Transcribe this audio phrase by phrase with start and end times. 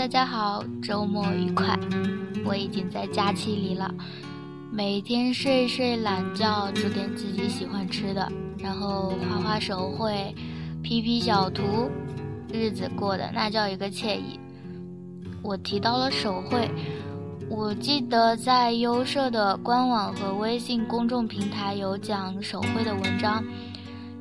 [0.00, 1.78] 大家好，周末愉快！
[2.42, 3.94] 我已经在假期里了，
[4.72, 8.26] 每天睡睡懒觉，做点自己喜欢吃的，
[8.56, 10.34] 然后画画手绘
[10.82, 11.90] ，P P 小图，
[12.50, 14.40] 日子过得那叫一个惬意。
[15.42, 16.70] 我提到了手绘，
[17.50, 23.44] 我记得在优社的官网和微信公众平台有讲手绘的文章。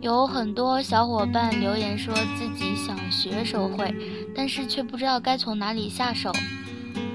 [0.01, 3.93] 有很多小伙伴留言说自己想学手绘，
[4.33, 6.31] 但是却不知道该从哪里下手。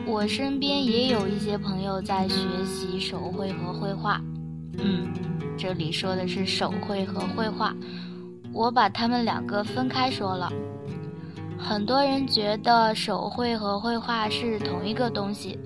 [0.06, 4.20] 我身边也有一些朋友在学习手绘和绘画，
[4.76, 5.08] 嗯，
[5.56, 7.74] 这里说的是手绘和绘画，
[8.52, 10.52] 我把他们两个分开说了。
[11.58, 15.58] 很多人觉得手绘和绘画是同一个东西，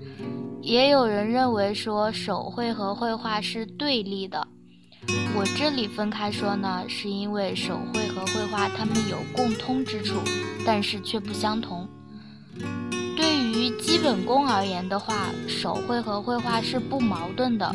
[0.63, 4.47] 也有人认为说手绘和绘画是对立的。
[5.37, 10.21] 我这里分开说呢，是因为手绘和绘画它们有共通之处，
[10.67, 11.89] 但是却不相同。
[13.17, 17.75] 对于基本功而言的话，手绘和绘画是不矛盾的。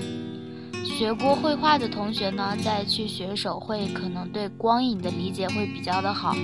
[0.84, 6.36] 学过绘画的同学呢，再去学手绘，可能对光影的理解会比较的好。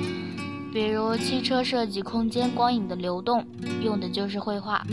[0.73, 3.45] 比如汽车设计空间光影的流动，
[3.83, 4.85] 用的就是绘画。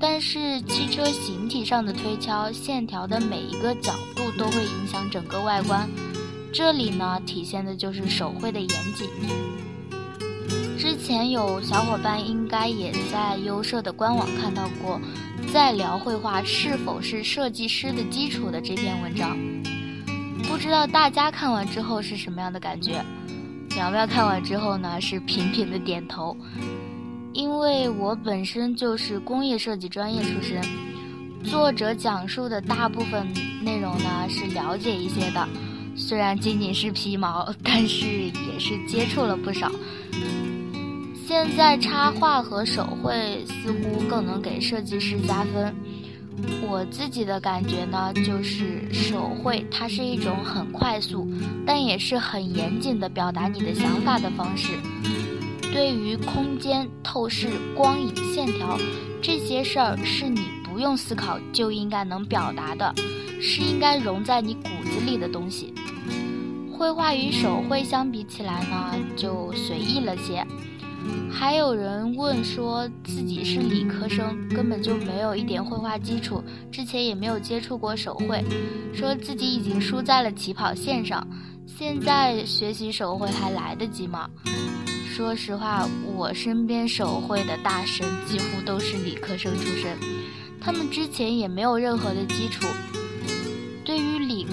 [0.00, 3.92] 但是汽车形体上的推敲，线条的每一个角
[4.32, 5.88] 都会影响整个外观。
[6.52, 9.08] 这里呢，体现的就是手绘的严谨。
[10.78, 15.00] 之前有小伙伴应该也在优设的官网看到过，
[15.52, 19.36] 在聊绘画是否是设计师的基础的这篇文章。
[20.44, 23.04] 不知道大家看完之后是什么样的感觉？
[23.76, 26.36] 苗苗看完之后呢，是频频的点头。
[27.34, 30.62] 因为我本身就是工业设计专业出身，
[31.44, 33.26] 作者讲述的大部分
[33.62, 35.48] 内容呢是了解一些的，
[35.96, 39.70] 虽然仅仅是皮毛， 但是也是接触了不少。
[41.26, 45.74] 现在插画和手绘似乎更能给设计师加分。
[46.62, 51.28] 我自己的感觉呢，就是手绘它是一种很快速，
[51.66, 54.68] 但也是很严谨的表达你的想法的方式。
[55.72, 58.78] 对于空间透视、光影、线条
[59.20, 62.94] 这些事儿，是你不用思考就应该能表达的，
[63.40, 65.72] 是应该融在你骨子里的东西。
[66.72, 70.46] 绘画与手绘相比起来呢，就随意了些。
[71.30, 78.44] 还有人问说自己是理科生，根本就没有一点绘画基础，之前也没有接触过手绘，
[78.92, 81.26] 说自己已经输在了起跑线上，
[81.66, 84.28] 现在学习手绘还来得及吗？
[85.06, 89.96] 说实话，我身边手绘的大神几乎都是理科生出身，
[90.60, 92.66] 他们之前也没有任何的基础。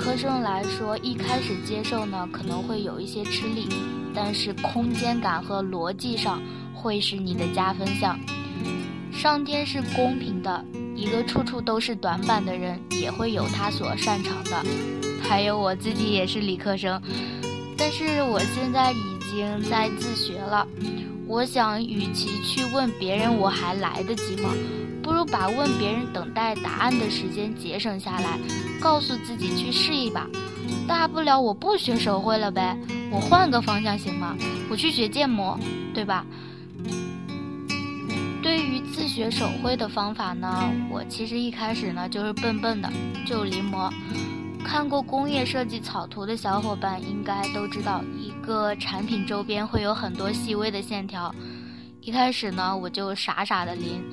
[0.06, 3.68] 科生来说，一开始接受呢可能会有一些吃力，
[4.14, 6.40] 但是空间感和逻辑上
[6.76, 8.16] 会是你的加分项。
[9.12, 10.64] 上天是公平的，
[10.96, 14.64] 一个处处都是短板的人也会有他所擅长的。
[15.24, 17.02] 还有我自己也是理科生，
[17.76, 18.94] 但是我现在。
[19.36, 20.66] 已经在自学了，
[21.28, 24.50] 我想，与其去问别人我还来得及吗，
[25.06, 28.40] 不如把问别人等待答案的时间节省下来，
[28.82, 30.28] 告诉自己去试一把，
[30.88, 32.76] 大不了我不学手绘了呗，
[33.12, 34.36] 我换个方向行吗？
[34.68, 35.60] 我去学建模，
[35.94, 36.26] 对吧？
[38.42, 42.92] 对于自学手绘的方法呢，我其实一开始呢就是笨笨的，
[43.28, 43.94] 就临摹。
[44.64, 51.32] 看过工业设计草图的小伙伴应该都知道，一个产品周边会有很多细微的线条。
[52.02, 54.04] 一开始呢，我就傻傻的临，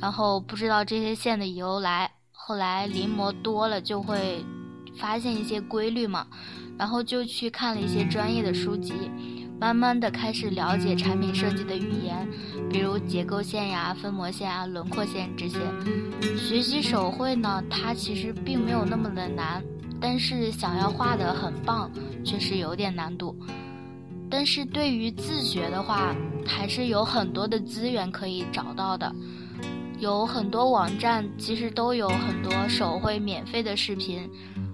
[0.00, 2.10] 然后不知道这些线的由来。
[2.32, 4.42] 后来临摹多了，就会
[4.98, 6.26] 发现一些规律嘛，
[6.78, 8.94] 然后就去看了一些专业的书籍，
[9.60, 12.26] 慢慢的开始了解产品设计的语言，
[12.70, 15.58] 比如结构线呀、分模线啊、轮廓线这些。
[16.38, 19.62] 学习手绘呢，它其实并没有那么的难。
[20.00, 21.90] 但是想要画的很棒，
[22.24, 23.36] 却是有点难度。
[24.30, 26.14] 但是对于自学的话，
[26.46, 29.12] 还是有很多的资源可以找到的。
[29.98, 34.30] 有很多网站其实都有很多手绘免费的视频，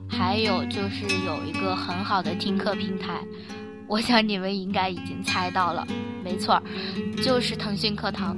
[0.08, 3.20] 还有就是有一个很好的听课平台。
[3.86, 5.86] 我想你们应该已经猜到了，
[6.22, 6.62] 没错，
[7.22, 8.36] 就是腾讯课堂。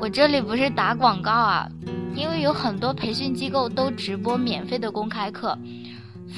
[0.00, 1.68] 我这里不是打广告啊，
[2.14, 5.56] 因为有很多培训机构都直播免费的公开课。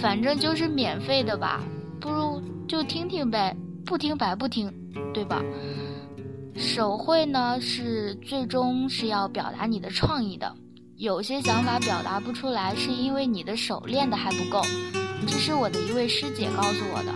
[0.00, 1.60] 反正就是免费的吧，
[2.00, 4.72] 不如就听听呗，不听白不听，
[5.14, 5.40] 对吧？
[6.56, 10.54] 手绘呢是最终是要表达你的创意的，
[10.96, 14.62] 有些想法表达不出来，是因为你的手练的还不够。
[15.26, 17.14] 这是我的一位师姐告诉我的。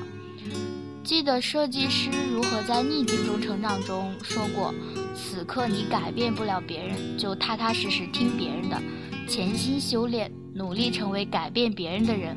[1.02, 4.74] 记得设计师如何在逆境中成长中说过，
[5.14, 8.80] 此刻你改变不了别人，就踏踏实实听别人的，
[9.26, 12.36] 潜心修炼，努力成为改变别人的人。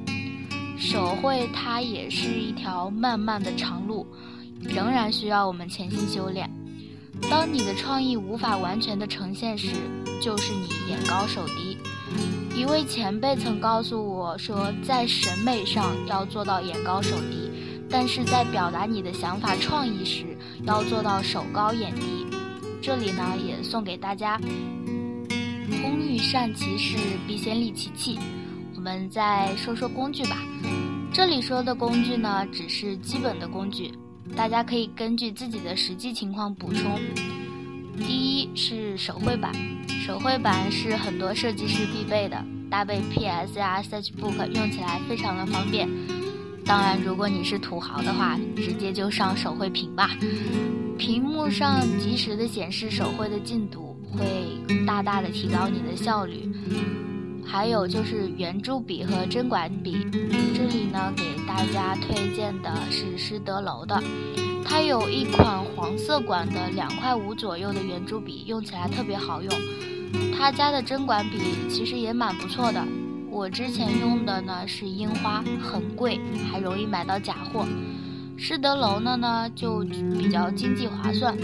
[0.78, 4.08] 手绘它也是一条漫漫的长路，
[4.62, 6.50] 仍然需要我们潜心修炼。
[7.30, 9.70] 当你的创意无法完全的呈现时，
[10.22, 11.78] 就是你眼高手低。
[12.56, 17.50] 一位前辈曾告诉我说，在审美上要做到眼高手低，
[17.90, 22.26] 但是在表达你的想法创意时，要做到手高眼低。
[22.82, 24.40] 这里呢，也送给大家：
[25.82, 26.98] 工欲善其事，
[27.28, 28.20] 必先利其器。
[28.76, 30.38] 我们再说说工具吧。
[31.12, 33.92] 这里说的工具呢，只是基本的工具，
[34.36, 37.00] 大家可以根据自己的实际情况补充。
[37.98, 39.54] 第一是手绘板，
[40.06, 45.88] 手绘板是很多设计师必备的，搭配 PS 呀、Sketchbook 用起来非常的方便。
[46.66, 50.10] 当然，如果你是土豪的话，直接就上手绘屏吧，
[50.98, 54.24] 屏幕上及时的显示手绘的进度，会
[54.86, 56.50] 大大的提高你的效率。
[57.46, 60.08] 还有就是圆珠笔和针管笔，
[60.56, 64.02] 这里呢给大家推荐的是施德楼的，
[64.66, 69.52] 它有一款黄色管的两块五左右的圆珠笔，用起来特别好用。
[70.38, 72.84] 他家的针管笔其实也蛮不错的，
[73.30, 76.20] 我之前用的呢是樱花，很贵，
[76.52, 77.66] 还容易买到假货。
[78.36, 79.80] 施德楼的呢就
[80.18, 81.38] 比较经济划算。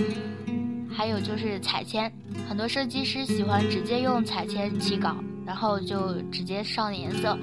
[0.91, 2.11] 还有就是彩铅，
[2.49, 5.15] 很多设计师喜欢直接用彩铅起稿。
[5.49, 7.35] 然后就直接上颜色，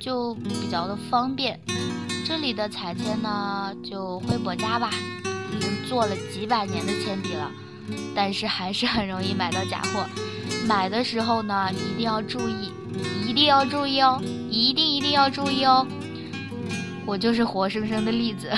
[0.00, 1.56] 就比较的方便。
[2.26, 4.90] 这里的彩铅呢，就辉博家吧，
[5.54, 7.48] 已经做了几百年的铅笔了，
[8.16, 10.04] 但是还是很容易买到假货。
[10.66, 12.72] 买的时候呢，一定要注意，
[13.24, 14.20] 一定要注意哦，
[14.50, 15.86] 一定一定要注意哦。
[17.06, 18.50] 我就是活生生的例子。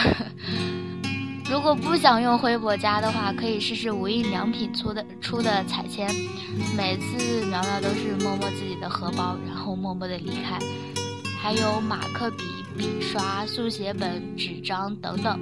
[1.50, 6.08] 如果不想用徽博家的话，可以试试无印良品出的出的彩铅。
[6.76, 10.58] 每次苗苗都是摸摸自己的荷包，然后默默的离开。
[11.38, 12.44] 还有马克笔、
[12.78, 15.38] 笔刷、速写本、纸张等等，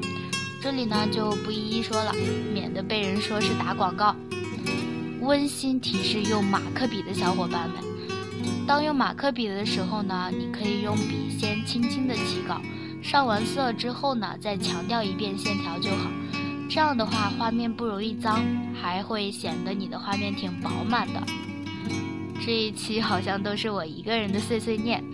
[0.60, 2.12] 这里呢就不一一说了，
[2.52, 4.14] 免得被人说是打广告。
[5.20, 7.78] 温馨提示：用马克笔的小伙伴们，
[8.66, 12.60] 当用马克笔的时候呢，你可以用笔先轻轻的起稿。
[13.02, 16.10] 上完色之后呢，再强调一遍线条就好。
[16.70, 18.40] 这样的话，画面不容易脏，
[18.75, 21.22] 还会显得你的画面挺饱满的。
[22.44, 25.04] 这一期好像都是我一个人的碎碎念，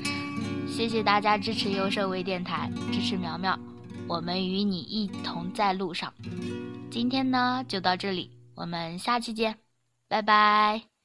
[0.68, 3.58] 谢谢大家支持优设微电台，支持苗苗，
[4.06, 6.12] 我们与你一同在路上。
[6.90, 9.56] 今天呢就到这里，我们下期见，
[10.08, 10.97] 拜拜。